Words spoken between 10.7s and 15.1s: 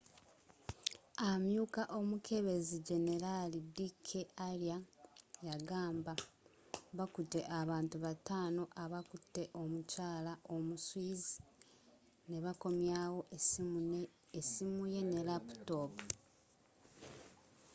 swiss nebakomyawo essimu ye